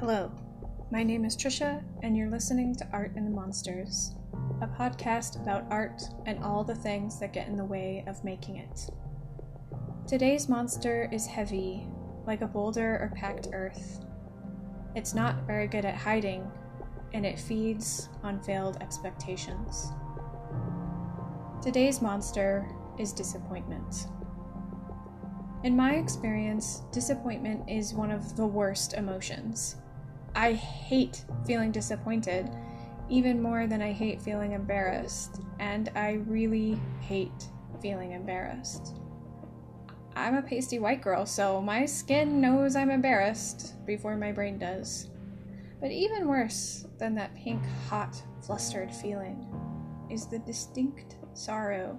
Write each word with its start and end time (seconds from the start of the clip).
Hello, 0.00 0.32
my 0.90 1.02
name 1.02 1.26
is 1.26 1.36
Trisha, 1.36 1.84
and 2.02 2.16
you're 2.16 2.30
listening 2.30 2.74
to 2.74 2.88
Art 2.90 3.12
and 3.16 3.26
the 3.26 3.30
Monsters, 3.30 4.14
a 4.62 4.66
podcast 4.66 5.38
about 5.42 5.66
art 5.70 6.00
and 6.24 6.42
all 6.42 6.64
the 6.64 6.74
things 6.74 7.20
that 7.20 7.34
get 7.34 7.48
in 7.48 7.56
the 7.58 7.66
way 7.66 8.02
of 8.06 8.24
making 8.24 8.56
it. 8.56 8.88
Today's 10.08 10.48
monster 10.48 11.06
is 11.12 11.26
heavy, 11.26 11.86
like 12.26 12.40
a 12.40 12.46
boulder 12.46 12.94
or 12.94 13.12
packed 13.14 13.48
earth. 13.52 14.02
It's 14.94 15.12
not 15.12 15.46
very 15.46 15.66
good 15.66 15.84
at 15.84 15.96
hiding, 15.96 16.50
and 17.12 17.26
it 17.26 17.38
feeds 17.38 18.08
on 18.22 18.40
failed 18.40 18.78
expectations. 18.80 19.90
Today's 21.62 22.00
monster 22.00 22.66
is 22.98 23.12
disappointment. 23.12 24.06
In 25.62 25.76
my 25.76 25.96
experience, 25.96 26.84
disappointment 26.90 27.68
is 27.68 27.92
one 27.92 28.10
of 28.10 28.34
the 28.34 28.46
worst 28.46 28.94
emotions. 28.94 29.76
I 30.34 30.52
hate 30.52 31.24
feeling 31.46 31.72
disappointed 31.72 32.50
even 33.08 33.42
more 33.42 33.66
than 33.66 33.82
I 33.82 33.92
hate 33.92 34.22
feeling 34.22 34.52
embarrassed, 34.52 35.42
and 35.58 35.90
I 35.96 36.22
really 36.26 36.78
hate 37.00 37.48
feeling 37.82 38.12
embarrassed. 38.12 38.96
I'm 40.14 40.36
a 40.36 40.42
pasty 40.42 40.78
white 40.78 41.02
girl, 41.02 41.26
so 41.26 41.60
my 41.60 41.86
skin 41.86 42.40
knows 42.40 42.76
I'm 42.76 42.90
embarrassed 42.90 43.84
before 43.84 44.16
my 44.16 44.32
brain 44.32 44.58
does. 44.58 45.08
But 45.80 45.90
even 45.90 46.28
worse 46.28 46.86
than 46.98 47.14
that 47.16 47.34
pink, 47.34 47.62
hot, 47.88 48.22
flustered 48.42 48.94
feeling 48.94 49.46
is 50.10 50.26
the 50.26 50.38
distinct 50.40 51.16
sorrow 51.34 51.98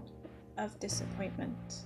of 0.58 0.80
disappointment. 0.80 1.86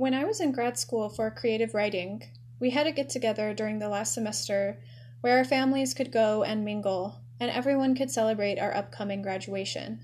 When 0.00 0.14
I 0.14 0.24
was 0.24 0.40
in 0.40 0.52
grad 0.52 0.78
school 0.78 1.10
for 1.10 1.30
creative 1.30 1.74
writing, 1.74 2.22
we 2.58 2.70
had 2.70 2.86
a 2.86 2.90
get 2.90 3.10
together 3.10 3.52
during 3.52 3.80
the 3.80 3.88
last 3.90 4.14
semester 4.14 4.80
where 5.20 5.36
our 5.36 5.44
families 5.44 5.92
could 5.92 6.10
go 6.10 6.42
and 6.42 6.64
mingle, 6.64 7.20
and 7.38 7.50
everyone 7.50 7.94
could 7.94 8.10
celebrate 8.10 8.58
our 8.58 8.74
upcoming 8.74 9.20
graduation. 9.20 10.00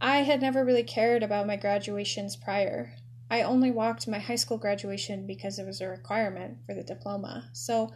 I 0.00 0.18
had 0.18 0.40
never 0.40 0.64
really 0.64 0.84
cared 0.84 1.24
about 1.24 1.48
my 1.48 1.56
graduations 1.56 2.36
prior. 2.36 2.94
I 3.28 3.42
only 3.42 3.72
walked 3.72 4.06
my 4.06 4.20
high 4.20 4.36
school 4.36 4.56
graduation 4.56 5.26
because 5.26 5.58
it 5.58 5.66
was 5.66 5.80
a 5.80 5.88
requirement 5.88 6.58
for 6.64 6.72
the 6.72 6.84
diploma, 6.84 7.50
so 7.52 7.92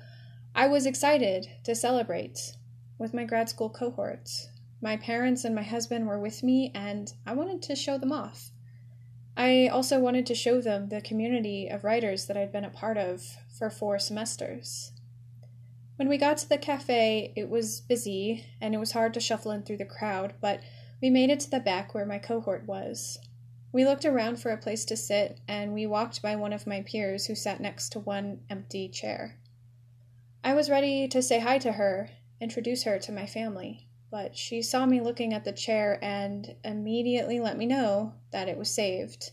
I 0.57 0.67
was 0.67 0.87
excited 0.87 1.47
to 1.63 1.77
celebrate 1.77 2.57
with 2.99 3.15
my 3.15 3.23
grad 3.23 3.49
school 3.49 3.71
cohorts. 3.71 4.49
My 4.81 4.97
parents 4.97 5.45
and 5.45 5.55
my 5.55 5.63
husband 5.63 6.09
were 6.09 6.19
with 6.19 6.43
me, 6.43 6.73
and 6.75 7.15
I 7.25 7.35
wanted 7.35 7.63
to 7.63 7.77
show 7.77 7.97
them 7.97 8.11
off. 8.11 8.51
I 9.45 9.67
also 9.67 9.99
wanted 9.99 10.25
to 10.27 10.37
show 10.37 10.61
them 10.61 10.89
the 10.89 11.01
community 11.01 11.67
of 11.67 11.83
writers 11.83 12.27
that 12.27 12.37
I'd 12.37 12.53
been 12.53 12.65
a 12.65 12.71
part 12.71 12.97
of 12.97 13.25
for 13.59 13.71
four 13.71 13.99
semesters. 13.99 14.93
When 15.97 16.09
we 16.09 16.17
got 16.17 16.37
to 16.39 16.49
the 16.49 16.59
cafe, 16.59 17.33
it 17.35 17.51
was 17.51 17.81
busy 17.81 18.47
and 18.61 18.73
it 18.73 18.79
was 18.79 18.93
hard 18.93 19.13
to 19.15 19.21
shuffle 19.21 19.51
in 19.51 19.65
through 19.65 19.79
the 19.79 19.85
crowd, 19.85 20.35
but 20.41 20.61
we 21.01 21.11
made 21.11 21.29
it 21.29 21.41
to 21.41 21.51
the 21.51 21.59
back 21.59 21.93
where 21.93 22.07
my 22.07 22.19
cohort 22.19 22.69
was. 22.69 23.19
We 23.73 23.85
looked 23.85 24.05
around 24.05 24.37
for 24.37 24.53
a 24.53 24.57
place 24.57 24.85
to 24.85 24.97
sit 24.97 25.41
and 25.49 25.75
we 25.75 25.87
walked 25.87 26.23
by 26.23 26.37
one 26.37 26.53
of 26.53 26.65
my 26.65 26.83
peers 26.83 27.27
who 27.27 27.35
sat 27.35 27.61
next 27.61 27.89
to 27.91 27.99
one 27.99 28.43
empty 28.49 28.89
chair. 28.89 29.39
I 30.45 30.55
was 30.55 30.71
ready 30.71 31.09
to 31.09 31.21
say 31.21 31.41
hi 31.41 31.59
to 31.59 31.73
her, 31.73 32.11
introduce 32.41 32.85
her 32.85 33.01
to 33.01 33.11
my 33.11 33.27
family 33.27 33.89
but 34.13 34.37
she 34.37 34.61
saw 34.61 34.85
me 34.85 35.01
looking 35.01 35.33
at 35.33 35.43
the 35.43 35.53
chair 35.53 35.99
and 36.03 36.55
immediately 36.63 37.41
let 37.41 37.57
me 37.57 37.65
know 37.65 38.13
that 38.31 38.47
it 38.47 38.59
was 38.59 38.69
saved, 38.69 39.31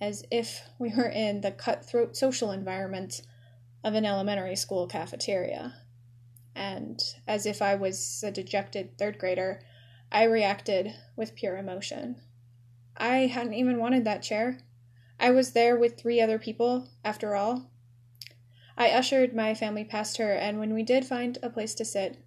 as 0.00 0.24
if 0.30 0.62
we 0.78 0.88
were 0.96 1.10
in 1.10 1.42
the 1.42 1.50
cutthroat 1.50 2.16
social 2.16 2.50
environment 2.50 3.20
of 3.84 3.92
an 3.92 4.06
elementary 4.06 4.56
school 4.56 4.86
cafeteria. 4.86 5.74
And 6.54 6.98
as 7.26 7.44
if 7.44 7.60
I 7.60 7.74
was 7.74 8.24
a 8.26 8.30
dejected 8.30 8.96
third 8.96 9.18
grader, 9.18 9.60
I 10.10 10.22
reacted 10.24 10.94
with 11.14 11.34
pure 11.34 11.58
emotion. 11.58 12.16
I 12.96 13.26
hadn't 13.26 13.54
even 13.54 13.76
wanted 13.76 14.06
that 14.06 14.22
chair. 14.22 14.58
I 15.20 15.32
was 15.32 15.52
there 15.52 15.76
with 15.76 15.98
three 15.98 16.18
other 16.18 16.38
people, 16.38 16.88
after 17.04 17.36
all. 17.36 17.70
I 18.74 18.88
ushered 18.88 19.36
my 19.36 19.52
family 19.52 19.84
past 19.84 20.16
her, 20.16 20.32
and 20.32 20.58
when 20.58 20.72
we 20.72 20.82
did 20.82 21.04
find 21.04 21.36
a 21.42 21.50
place 21.50 21.74
to 21.74 21.84
sit, 21.84 22.24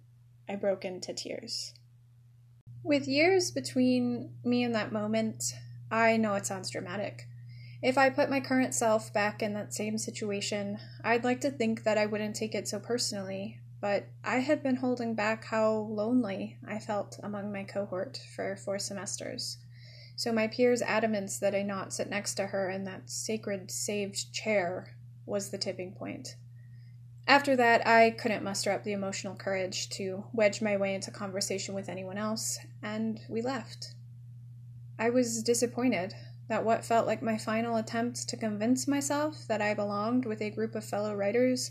I 0.52 0.56
broke 0.56 0.84
into 0.84 1.14
tears. 1.14 1.72
With 2.84 3.08
years 3.08 3.50
between 3.50 4.34
me 4.44 4.62
and 4.62 4.74
that 4.74 4.92
moment, 4.92 5.54
I 5.90 6.18
know 6.18 6.34
it 6.34 6.44
sounds 6.44 6.68
dramatic. 6.68 7.26
If 7.82 7.96
I 7.96 8.10
put 8.10 8.28
my 8.28 8.38
current 8.38 8.74
self 8.74 9.14
back 9.14 9.42
in 9.42 9.54
that 9.54 9.72
same 9.72 9.96
situation, 9.96 10.78
I'd 11.02 11.24
like 11.24 11.40
to 11.40 11.50
think 11.50 11.84
that 11.84 11.96
I 11.96 12.04
wouldn't 12.04 12.36
take 12.36 12.54
it 12.54 12.68
so 12.68 12.78
personally, 12.78 13.60
but 13.80 14.08
I 14.22 14.40
had 14.40 14.62
been 14.62 14.76
holding 14.76 15.14
back 15.14 15.44
how 15.44 15.72
lonely 15.72 16.58
I 16.68 16.78
felt 16.78 17.18
among 17.22 17.50
my 17.50 17.64
cohort 17.64 18.20
for 18.36 18.54
four 18.54 18.78
semesters. 18.78 19.56
So 20.16 20.32
my 20.32 20.48
peers' 20.48 20.82
adamance 20.82 21.38
that 21.38 21.54
I 21.54 21.62
not 21.62 21.94
sit 21.94 22.10
next 22.10 22.34
to 22.34 22.48
her 22.48 22.68
in 22.68 22.84
that 22.84 23.08
sacred 23.08 23.70
saved 23.70 24.34
chair 24.34 24.96
was 25.24 25.48
the 25.48 25.56
tipping 25.56 25.92
point. 25.92 26.36
After 27.26 27.54
that, 27.56 27.86
I 27.86 28.10
couldn't 28.10 28.42
muster 28.42 28.72
up 28.72 28.82
the 28.82 28.92
emotional 28.92 29.36
courage 29.36 29.88
to 29.90 30.24
wedge 30.32 30.60
my 30.60 30.76
way 30.76 30.94
into 30.94 31.10
conversation 31.10 31.74
with 31.74 31.88
anyone 31.88 32.18
else, 32.18 32.58
and 32.82 33.20
we 33.28 33.40
left. 33.40 33.94
I 34.98 35.10
was 35.10 35.42
disappointed 35.42 36.14
that 36.48 36.64
what 36.64 36.84
felt 36.84 37.06
like 37.06 37.22
my 37.22 37.38
final 37.38 37.76
attempt 37.76 38.28
to 38.28 38.36
convince 38.36 38.88
myself 38.88 39.46
that 39.46 39.62
I 39.62 39.72
belonged 39.72 40.26
with 40.26 40.42
a 40.42 40.50
group 40.50 40.74
of 40.74 40.84
fellow 40.84 41.14
writers 41.14 41.70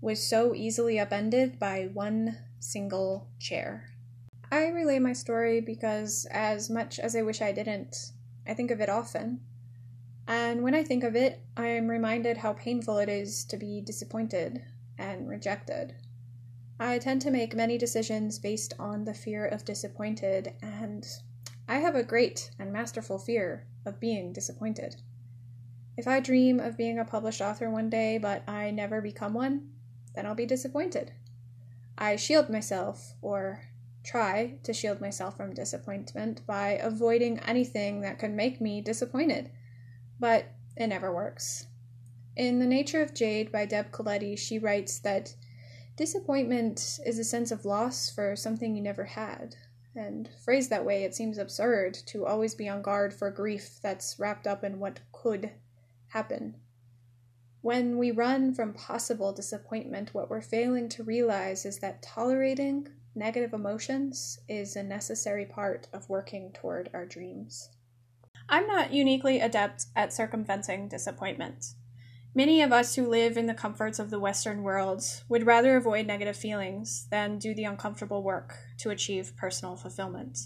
was 0.00 0.22
so 0.22 0.54
easily 0.54 0.98
upended 0.98 1.58
by 1.58 1.90
one 1.92 2.38
single 2.60 3.28
chair. 3.38 3.90
I 4.50 4.68
relay 4.68 4.98
my 4.98 5.12
story 5.12 5.60
because, 5.60 6.26
as 6.30 6.70
much 6.70 6.98
as 6.98 7.16
I 7.16 7.22
wish 7.22 7.42
I 7.42 7.52
didn't, 7.52 8.12
I 8.46 8.54
think 8.54 8.70
of 8.70 8.80
it 8.80 8.88
often. 8.88 9.40
And 10.26 10.62
when 10.62 10.74
I 10.74 10.84
think 10.84 11.02
of 11.04 11.16
it, 11.16 11.40
I 11.56 11.66
am 11.66 11.88
reminded 11.88 12.38
how 12.38 12.52
painful 12.52 12.98
it 12.98 13.08
is 13.08 13.44
to 13.46 13.56
be 13.56 13.80
disappointed 13.80 14.62
and 15.02 15.28
rejected. 15.28 15.94
I 16.78 16.98
tend 16.98 17.20
to 17.22 17.30
make 17.30 17.54
many 17.54 17.76
decisions 17.76 18.38
based 18.38 18.72
on 18.78 19.04
the 19.04 19.12
fear 19.12 19.44
of 19.44 19.64
disappointed, 19.64 20.54
and 20.62 21.06
I 21.68 21.78
have 21.78 21.96
a 21.96 22.04
great 22.04 22.50
and 22.58 22.72
masterful 22.72 23.18
fear 23.18 23.66
of 23.84 24.00
being 24.00 24.32
disappointed. 24.32 24.96
If 25.96 26.06
I 26.06 26.20
dream 26.20 26.60
of 26.60 26.76
being 26.76 26.98
a 26.98 27.04
published 27.04 27.42
author 27.42 27.68
one 27.68 27.90
day, 27.90 28.16
but 28.16 28.48
I 28.48 28.70
never 28.70 29.00
become 29.00 29.34
one, 29.34 29.70
then 30.14 30.24
I'll 30.24 30.34
be 30.34 30.46
disappointed. 30.46 31.12
I 31.98 32.16
shield 32.16 32.48
myself, 32.48 33.14
or 33.20 33.64
try 34.04 34.58
to 34.62 34.72
shield 34.72 35.00
myself 35.00 35.36
from 35.36 35.52
disappointment 35.52 36.46
by 36.46 36.70
avoiding 36.82 37.38
anything 37.40 38.00
that 38.02 38.18
could 38.18 38.32
make 38.32 38.60
me 38.60 38.80
disappointed, 38.80 39.50
but 40.18 40.46
it 40.76 40.86
never 40.86 41.12
works. 41.12 41.66
In 42.34 42.60
The 42.60 42.66
Nature 42.66 43.02
of 43.02 43.12
Jade 43.12 43.52
by 43.52 43.66
Deb 43.66 43.90
Caletti, 43.90 44.38
she 44.38 44.58
writes 44.58 44.98
that 45.00 45.34
disappointment 45.96 46.98
is 47.04 47.18
a 47.18 47.24
sense 47.24 47.50
of 47.50 47.66
loss 47.66 48.08
for 48.08 48.34
something 48.36 48.74
you 48.74 48.82
never 48.82 49.04
had. 49.04 49.56
And 49.94 50.30
phrased 50.42 50.70
that 50.70 50.86
way, 50.86 51.04
it 51.04 51.14
seems 51.14 51.36
absurd 51.36 51.92
to 52.06 52.24
always 52.24 52.54
be 52.54 52.70
on 52.70 52.80
guard 52.80 53.12
for 53.12 53.30
grief 53.30 53.78
that's 53.82 54.18
wrapped 54.18 54.46
up 54.46 54.64
in 54.64 54.80
what 54.80 55.00
could 55.12 55.50
happen. 56.08 56.56
When 57.60 57.98
we 57.98 58.10
run 58.10 58.54
from 58.54 58.72
possible 58.72 59.34
disappointment, 59.34 60.14
what 60.14 60.30
we're 60.30 60.40
failing 60.40 60.88
to 60.88 61.04
realize 61.04 61.66
is 61.66 61.80
that 61.80 62.02
tolerating 62.02 62.88
negative 63.14 63.52
emotions 63.52 64.40
is 64.48 64.74
a 64.74 64.82
necessary 64.82 65.44
part 65.44 65.86
of 65.92 66.08
working 66.08 66.50
toward 66.52 66.88
our 66.94 67.04
dreams. 67.04 67.68
I'm 68.48 68.66
not 68.66 68.94
uniquely 68.94 69.38
adept 69.40 69.84
at 69.94 70.14
circumventing 70.14 70.88
disappointment. 70.88 71.74
Many 72.34 72.62
of 72.62 72.72
us 72.72 72.94
who 72.94 73.06
live 73.06 73.36
in 73.36 73.44
the 73.44 73.52
comforts 73.52 73.98
of 73.98 74.08
the 74.08 74.18
Western 74.18 74.62
world 74.62 75.04
would 75.28 75.44
rather 75.44 75.76
avoid 75.76 76.06
negative 76.06 76.36
feelings 76.36 77.06
than 77.10 77.38
do 77.38 77.54
the 77.54 77.64
uncomfortable 77.64 78.22
work 78.22 78.56
to 78.78 78.88
achieve 78.88 79.36
personal 79.36 79.76
fulfillment. 79.76 80.38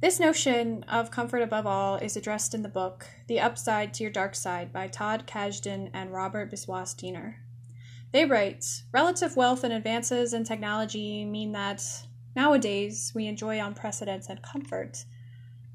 This 0.00 0.18
notion 0.18 0.82
of 0.88 1.12
comfort 1.12 1.42
above 1.42 1.64
all 1.64 1.94
is 1.94 2.16
addressed 2.16 2.54
in 2.54 2.62
the 2.62 2.68
book 2.68 3.06
The 3.28 3.38
Upside 3.38 3.94
to 3.94 4.02
Your 4.02 4.10
Dark 4.10 4.34
Side 4.34 4.72
by 4.72 4.88
Todd 4.88 5.28
Kashdan 5.28 5.90
and 5.94 6.12
Robert 6.12 6.50
Biswas 6.50 6.96
Diener. 6.96 7.36
They 8.10 8.24
write 8.24 8.64
Relative 8.92 9.36
wealth 9.36 9.62
and 9.62 9.72
advances 9.72 10.34
in 10.34 10.42
technology 10.42 11.24
mean 11.24 11.52
that 11.52 11.84
nowadays 12.34 13.12
we 13.14 13.28
enjoy 13.28 13.64
unprecedented 13.64 14.42
comfort, 14.42 15.04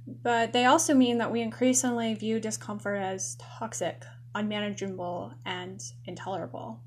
but 0.05 0.51
they 0.51 0.65
also 0.65 0.93
mean 0.93 1.19
that 1.19 1.31
we 1.31 1.41
increasingly 1.41 2.13
view 2.15 2.41
discomfort 2.41 3.01
as 3.01 3.37
toxic 3.39 4.03
unmanageable, 4.35 5.33
and 5.45 5.81
intolerable. 6.05 6.79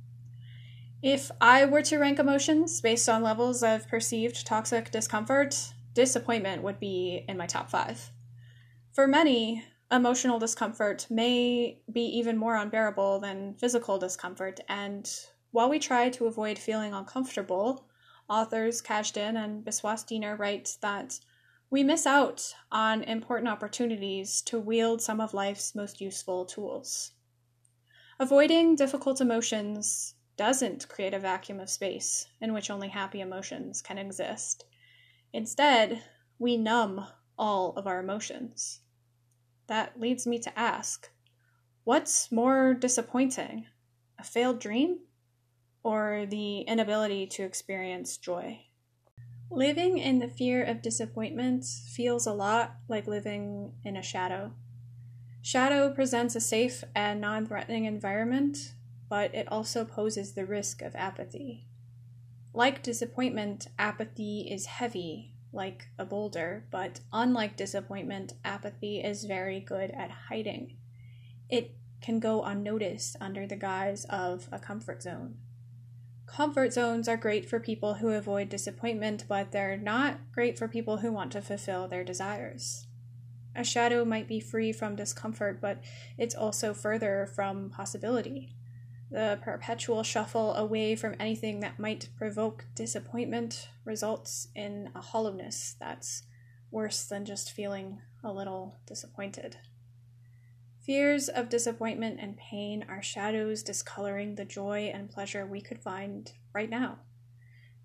If 1.02 1.30
I 1.40 1.66
were 1.66 1.82
to 1.82 1.98
rank 1.98 2.18
emotions 2.18 2.80
based 2.80 3.08
on 3.08 3.22
levels 3.22 3.62
of 3.62 3.88
perceived 3.88 4.46
toxic 4.46 4.90
discomfort, 4.90 5.74
disappointment 5.92 6.62
would 6.62 6.80
be 6.80 7.24
in 7.28 7.36
my 7.36 7.46
top 7.46 7.70
five. 7.70 8.10
For 8.92 9.06
many, 9.06 9.64
Emotional 9.94 10.40
discomfort 10.40 11.06
may 11.08 11.78
be 11.92 12.00
even 12.00 12.36
more 12.36 12.56
unbearable 12.56 13.20
than 13.20 13.54
physical 13.54 13.96
discomfort, 13.96 14.58
and 14.68 15.08
while 15.52 15.70
we 15.70 15.78
try 15.78 16.08
to 16.08 16.26
avoid 16.26 16.58
feeling 16.58 16.92
uncomfortable, 16.92 17.86
authors 18.28 18.82
Kashdan 18.82 19.36
and 19.36 19.64
Biswas 19.64 20.04
Diener 20.04 20.34
write 20.36 20.78
that 20.80 21.20
we 21.70 21.84
miss 21.84 22.06
out 22.06 22.56
on 22.72 23.04
important 23.04 23.48
opportunities 23.48 24.42
to 24.42 24.58
wield 24.58 25.00
some 25.00 25.20
of 25.20 25.32
life's 25.32 25.76
most 25.76 26.00
useful 26.00 26.44
tools. 26.44 27.12
Avoiding 28.20 28.76
difficult 28.76 29.20
emotions 29.20 30.14
doesn't 30.36 30.88
create 30.88 31.14
a 31.14 31.18
vacuum 31.18 31.58
of 31.58 31.68
space 31.68 32.26
in 32.40 32.52
which 32.52 32.70
only 32.70 32.88
happy 32.88 33.20
emotions 33.20 33.82
can 33.82 33.98
exist. 33.98 34.64
Instead, 35.32 36.02
we 36.38 36.56
numb 36.56 37.06
all 37.36 37.72
of 37.76 37.86
our 37.86 37.98
emotions. 37.98 38.80
That 39.66 39.98
leads 39.98 40.26
me 40.26 40.38
to 40.40 40.58
ask 40.58 41.10
what's 41.82 42.30
more 42.30 42.72
disappointing, 42.74 43.66
a 44.18 44.24
failed 44.24 44.60
dream 44.60 45.00
or 45.82 46.24
the 46.28 46.60
inability 46.60 47.26
to 47.26 47.42
experience 47.42 48.16
joy? 48.16 48.60
Living 49.50 49.98
in 49.98 50.18
the 50.18 50.28
fear 50.28 50.64
of 50.64 50.82
disappointment 50.82 51.64
feels 51.64 52.26
a 52.26 52.32
lot 52.32 52.76
like 52.88 53.06
living 53.06 53.72
in 53.84 53.96
a 53.96 54.02
shadow. 54.02 54.52
Shadow 55.44 55.90
presents 55.90 56.34
a 56.34 56.40
safe 56.40 56.84
and 56.94 57.20
non 57.20 57.44
threatening 57.44 57.84
environment, 57.84 58.72
but 59.10 59.34
it 59.34 59.46
also 59.52 59.84
poses 59.84 60.32
the 60.32 60.46
risk 60.46 60.80
of 60.80 60.96
apathy. 60.96 61.66
Like 62.54 62.82
disappointment, 62.82 63.68
apathy 63.78 64.48
is 64.50 64.64
heavy, 64.64 65.34
like 65.52 65.88
a 65.98 66.06
boulder, 66.06 66.64
but 66.70 67.00
unlike 67.12 67.58
disappointment, 67.58 68.32
apathy 68.42 69.02
is 69.02 69.26
very 69.26 69.60
good 69.60 69.90
at 69.90 70.10
hiding. 70.30 70.78
It 71.50 71.76
can 72.00 72.20
go 72.20 72.42
unnoticed 72.42 73.16
under 73.20 73.46
the 73.46 73.54
guise 73.54 74.06
of 74.06 74.48
a 74.50 74.58
comfort 74.58 75.02
zone. 75.02 75.36
Comfort 76.24 76.72
zones 76.72 77.06
are 77.06 77.18
great 77.18 77.50
for 77.50 77.60
people 77.60 77.96
who 77.96 78.08
avoid 78.08 78.48
disappointment, 78.48 79.26
but 79.28 79.52
they're 79.52 79.76
not 79.76 80.20
great 80.32 80.58
for 80.58 80.68
people 80.68 80.96
who 80.96 81.12
want 81.12 81.32
to 81.32 81.42
fulfill 81.42 81.86
their 81.86 82.02
desires. 82.02 82.86
A 83.56 83.64
shadow 83.64 84.04
might 84.04 84.28
be 84.28 84.40
free 84.40 84.72
from 84.72 84.96
discomfort, 84.96 85.60
but 85.60 85.82
it's 86.18 86.34
also 86.34 86.74
further 86.74 87.30
from 87.34 87.70
possibility. 87.70 88.54
The 89.10 89.38
perpetual 89.42 90.02
shuffle 90.02 90.54
away 90.54 90.96
from 90.96 91.14
anything 91.20 91.60
that 91.60 91.78
might 91.78 92.08
provoke 92.16 92.66
disappointment 92.74 93.68
results 93.84 94.48
in 94.54 94.90
a 94.94 95.00
hollowness 95.00 95.76
that's 95.78 96.24
worse 96.70 97.04
than 97.04 97.24
just 97.24 97.52
feeling 97.52 98.00
a 98.24 98.32
little 98.32 98.76
disappointed. 98.86 99.58
Fears 100.80 101.28
of 101.28 101.48
disappointment 101.48 102.18
and 102.20 102.36
pain 102.36 102.84
are 102.88 103.02
shadows 103.02 103.62
discoloring 103.62 104.34
the 104.34 104.44
joy 104.44 104.90
and 104.92 105.08
pleasure 105.08 105.46
we 105.46 105.60
could 105.60 105.80
find 105.80 106.32
right 106.52 106.68
now. 106.68 106.98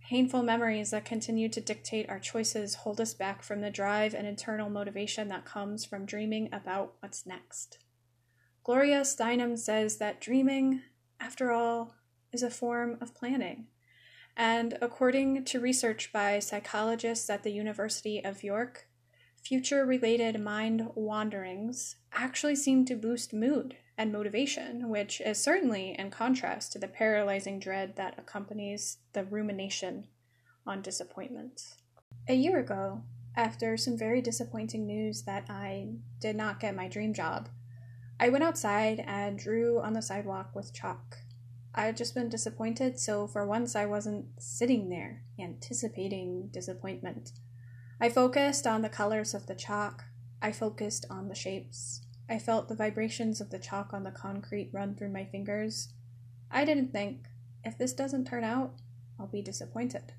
Painful 0.10 0.42
memories 0.42 0.90
that 0.90 1.06
continue 1.06 1.50
to 1.50 1.62
dictate 1.62 2.10
our 2.10 2.18
choices 2.18 2.74
hold 2.74 3.00
us 3.00 3.14
back 3.14 3.44
from 3.44 3.62
the 3.62 3.70
drive 3.70 4.16
and 4.16 4.26
internal 4.26 4.68
motivation 4.68 5.28
that 5.28 5.46
comes 5.46 5.86
from 5.86 6.08
dreaming 6.08 6.50
about 6.52 6.96
what's 7.00 7.28
next. 7.28 7.78
Gloria 8.64 9.02
Steinem 9.02 9.56
says 9.56 9.98
that 9.98 10.20
dreaming, 10.20 10.82
after 11.20 11.52
all, 11.52 11.94
is 12.34 12.42
a 12.42 12.50
form 12.50 12.98
of 13.00 13.14
planning. 13.14 13.68
And 14.36 14.80
according 14.82 15.46
to 15.46 15.60
research 15.60 16.12
by 16.12 16.40
psychologists 16.40 17.30
at 17.30 17.44
the 17.44 17.52
University 17.52 18.26
of 18.26 18.42
York, 18.42 18.88
future 19.44 19.86
related 19.86 20.42
mind 20.42 20.90
wanderings 20.96 21.98
actually 22.14 22.56
seem 22.56 22.84
to 22.86 22.96
boost 22.96 23.32
mood 23.32 23.78
and 24.00 24.14
motivation, 24.14 24.88
which 24.88 25.20
is 25.20 25.44
certainly 25.44 25.94
in 26.00 26.10
contrast 26.10 26.72
to 26.72 26.80
the 26.80 26.88
paralyzing 26.88 27.60
dread 27.60 27.98
that 27.98 28.18
accompanies 28.18 29.00
the 29.12 29.26
rumination 29.26 30.08
on 30.66 30.82
disappointment. 30.82 31.76
A 32.30 32.34
year 32.34 32.60
ago, 32.60 33.04
after 33.36 33.76
some 33.76 33.98
very 33.98 34.22
disappointing 34.22 34.88
news 34.88 35.24
that 35.24 35.50
I 35.50 35.90
did 36.22 36.38
not 36.38 36.62
get 36.62 36.78
my 36.78 36.88
dream 36.88 37.14
job, 37.14 37.50
I 38.18 38.30
went 38.30 38.44
outside 38.44 39.04
and 39.06 39.38
drew 39.38 39.82
on 39.82 39.92
the 39.92 40.02
sidewalk 40.02 40.56
with 40.56 40.74
chalk. 40.74 41.18
I 41.76 41.82
had 41.82 41.98
just 41.98 42.16
been 42.16 42.30
disappointed, 42.30 43.00
so 43.00 43.28
for 43.28 43.46
once 43.46 43.76
I 43.76 43.86
wasn't 43.86 44.28
sitting 44.40 44.88
there 44.88 45.24
anticipating 45.38 46.48
disappointment. 46.54 47.34
I 48.00 48.08
focused 48.08 48.66
on 48.66 48.82
the 48.82 48.88
colors 48.88 49.34
of 49.34 49.48
the 49.48 49.56
chalk. 49.56 50.06
I 50.42 50.54
focused 50.54 51.06
on 51.10 51.28
the 51.28 51.36
shapes. 51.36 52.02
I 52.30 52.38
felt 52.38 52.68
the 52.68 52.76
vibrations 52.76 53.42
of 53.42 53.50
the 53.50 53.58
chalk 53.58 53.92
on 53.92 54.04
the 54.04 54.12
concrete 54.12 54.70
run 54.72 54.96
through 54.96 55.10
my 55.10 55.26
fingers. 55.26 55.90
I 56.52 56.64
didn't 56.64 56.92
think, 56.92 57.28
if 57.64 57.78
this 57.78 57.94
doesn't 57.94 58.26
turn 58.26 58.44
out, 58.44 58.76
I'll 59.20 59.28
be 59.28 59.42
disappointed. 59.42 60.14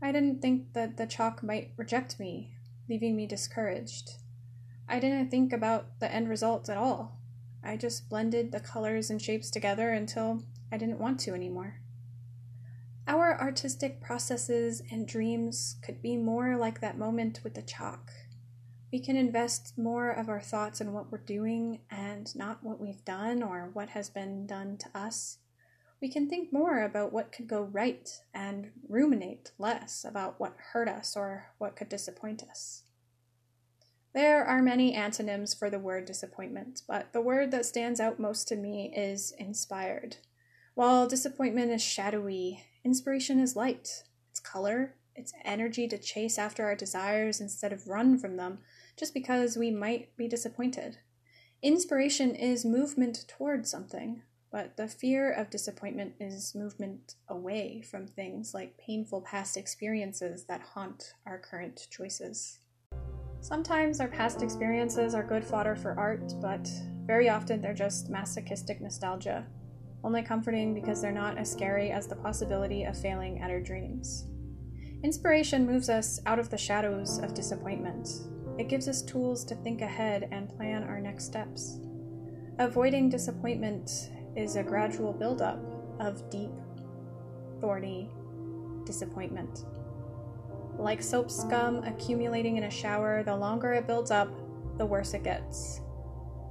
I 0.00 0.12
didn't 0.12 0.40
think 0.40 0.72
that 0.74 0.96
the 0.96 1.06
chalk 1.06 1.42
might 1.42 1.72
reject 1.76 2.20
me, 2.20 2.54
leaving 2.88 3.16
me 3.16 3.26
discouraged. 3.26 4.12
I 4.88 5.00
didn't 5.00 5.30
think 5.30 5.52
about 5.52 5.98
the 5.98 6.12
end 6.12 6.28
result 6.28 6.68
at 6.68 6.76
all. 6.76 7.18
I 7.62 7.76
just 7.76 8.08
blended 8.08 8.52
the 8.52 8.60
colors 8.60 9.10
and 9.10 9.20
shapes 9.20 9.50
together 9.50 9.90
until 9.90 10.42
I 10.70 10.76
didn't 10.76 10.98
want 10.98 11.20
to 11.20 11.34
anymore. 11.34 11.80
Our 13.06 13.40
artistic 13.40 14.00
processes 14.00 14.82
and 14.90 15.08
dreams 15.08 15.76
could 15.82 16.00
be 16.00 16.16
more 16.16 16.56
like 16.56 16.80
that 16.80 16.98
moment 16.98 17.40
with 17.42 17.54
the 17.54 17.62
chalk. 17.62 18.12
We 18.92 19.00
can 19.00 19.16
invest 19.16 19.78
more 19.78 20.10
of 20.10 20.28
our 20.28 20.40
thoughts 20.40 20.82
in 20.82 20.92
what 20.92 21.10
we're 21.10 21.18
doing 21.18 21.80
and 21.90 22.34
not 22.36 22.62
what 22.62 22.78
we've 22.78 23.04
done 23.06 23.42
or 23.42 23.70
what 23.72 23.88
has 23.90 24.10
been 24.10 24.46
done 24.46 24.76
to 24.76 24.86
us. 24.94 25.38
We 26.02 26.10
can 26.10 26.28
think 26.28 26.52
more 26.52 26.82
about 26.82 27.10
what 27.10 27.32
could 27.32 27.48
go 27.48 27.62
right 27.62 28.10
and 28.34 28.70
ruminate 28.86 29.52
less 29.58 30.04
about 30.06 30.38
what 30.38 30.56
hurt 30.72 30.88
us 30.88 31.16
or 31.16 31.46
what 31.56 31.74
could 31.74 31.88
disappoint 31.88 32.42
us. 32.42 32.82
There 34.12 34.44
are 34.44 34.60
many 34.60 34.92
antonyms 34.92 35.54
for 35.54 35.70
the 35.70 35.78
word 35.78 36.04
disappointment, 36.04 36.82
but 36.86 37.14
the 37.14 37.22
word 37.22 37.50
that 37.52 37.64
stands 37.64 37.98
out 37.98 38.20
most 38.20 38.46
to 38.48 38.56
me 38.56 38.92
is 38.94 39.32
inspired. 39.38 40.16
While 40.74 41.08
disappointment 41.08 41.70
is 41.70 41.82
shadowy 41.82 42.64
Inspiration 42.84 43.38
is 43.38 43.54
light, 43.54 44.02
it's 44.28 44.40
color, 44.40 44.96
it's 45.14 45.32
energy 45.44 45.86
to 45.88 45.98
chase 45.98 46.36
after 46.36 46.64
our 46.64 46.74
desires 46.74 47.40
instead 47.40 47.72
of 47.72 47.86
run 47.86 48.18
from 48.18 48.36
them 48.36 48.58
just 48.96 49.14
because 49.14 49.56
we 49.56 49.70
might 49.70 50.16
be 50.16 50.28
disappointed. 50.28 50.98
Inspiration 51.62 52.34
is 52.34 52.64
movement 52.64 53.24
toward 53.28 53.66
something, 53.66 54.22
but 54.50 54.76
the 54.76 54.88
fear 54.88 55.30
of 55.32 55.50
disappointment 55.50 56.14
is 56.20 56.54
movement 56.54 57.14
away 57.28 57.82
from 57.82 58.06
things 58.06 58.52
like 58.52 58.78
painful 58.78 59.22
past 59.22 59.56
experiences 59.56 60.44
that 60.44 60.60
haunt 60.60 61.14
our 61.26 61.38
current 61.38 61.86
choices. 61.90 62.58
Sometimes 63.40 64.00
our 64.00 64.08
past 64.08 64.42
experiences 64.42 65.14
are 65.14 65.22
good 65.22 65.44
fodder 65.44 65.74
for 65.74 65.98
art, 65.98 66.34
but 66.40 66.68
very 67.06 67.28
often 67.28 67.60
they're 67.60 67.74
just 67.74 68.08
masochistic 68.08 68.80
nostalgia 68.80 69.46
only 70.04 70.22
comforting 70.22 70.74
because 70.74 71.00
they're 71.00 71.12
not 71.12 71.38
as 71.38 71.50
scary 71.50 71.90
as 71.90 72.06
the 72.06 72.16
possibility 72.16 72.84
of 72.84 72.98
failing 72.98 73.40
at 73.40 73.50
our 73.50 73.60
dreams. 73.60 74.26
Inspiration 75.02 75.66
moves 75.66 75.88
us 75.88 76.20
out 76.26 76.38
of 76.38 76.50
the 76.50 76.58
shadows 76.58 77.18
of 77.18 77.34
disappointment. 77.34 78.08
It 78.58 78.68
gives 78.68 78.88
us 78.88 79.02
tools 79.02 79.44
to 79.46 79.54
think 79.54 79.80
ahead 79.80 80.28
and 80.30 80.48
plan 80.48 80.84
our 80.84 81.00
next 81.00 81.24
steps. 81.24 81.78
Avoiding 82.58 83.08
disappointment 83.08 84.10
is 84.36 84.56
a 84.56 84.62
gradual 84.62 85.12
buildup 85.12 85.58
of 86.00 86.28
deep, 86.30 86.50
thorny 87.60 88.10
disappointment. 88.84 89.64
Like 90.76 91.02
soap 91.02 91.30
scum 91.30 91.82
accumulating 91.84 92.56
in 92.56 92.64
a 92.64 92.70
shower, 92.70 93.22
the 93.22 93.36
longer 93.36 93.72
it 93.72 93.86
builds 93.86 94.10
up, 94.10 94.28
the 94.78 94.86
worse 94.86 95.14
it 95.14 95.22
gets. 95.22 95.80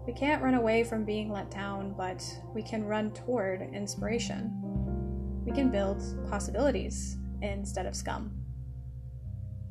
We 0.08 0.13
can't 0.13 0.41
run 0.41 0.55
away 0.55 0.84
from 0.84 1.05
being 1.05 1.31
let 1.31 1.51
down, 1.51 1.93
but 1.96 2.24
we 2.53 2.63
can 2.63 2.84
run 2.84 3.12
toward 3.12 3.62
inspiration. 3.74 4.51
We 5.46 5.51
can 5.51 5.70
build 5.70 6.01
possibilities 6.29 7.17
instead 7.41 7.86
of 7.86 7.96
scum. 7.96 8.40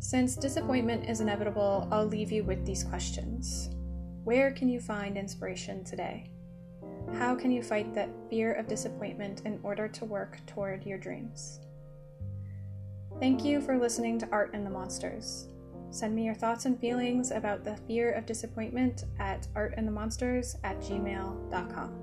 Since 0.00 0.36
disappointment 0.36 1.08
is 1.10 1.20
inevitable, 1.20 1.86
I'll 1.92 2.06
leave 2.06 2.32
you 2.32 2.42
with 2.42 2.64
these 2.64 2.82
questions. 2.82 3.68
Where 4.24 4.50
can 4.50 4.68
you 4.68 4.80
find 4.80 5.18
inspiration 5.18 5.84
today? 5.84 6.30
How 7.12 7.34
can 7.34 7.50
you 7.50 7.62
fight 7.62 7.92
that 7.94 8.08
fear 8.30 8.54
of 8.54 8.66
disappointment 8.66 9.42
in 9.44 9.60
order 9.62 9.88
to 9.88 10.04
work 10.06 10.38
toward 10.46 10.86
your 10.86 10.96
dreams? 10.96 11.60
Thank 13.18 13.44
you 13.44 13.60
for 13.60 13.78
listening 13.78 14.18
to 14.20 14.28
Art 14.32 14.52
and 14.54 14.64
the 14.64 14.70
Monsters. 14.70 15.48
Send 15.90 16.14
me 16.14 16.24
your 16.24 16.34
thoughts 16.34 16.64
and 16.64 16.80
feelings 16.80 17.30
about 17.30 17.62
the 17.62 17.76
fear 17.86 18.12
of 18.12 18.24
disappointment 18.24 19.04
at 19.18 19.48
artandthemonsters 19.54 20.56
at 20.64 20.80
gmail.com. 20.80 21.99